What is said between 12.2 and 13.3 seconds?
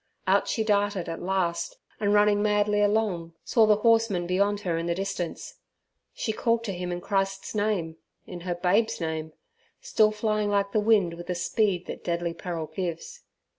peril gives.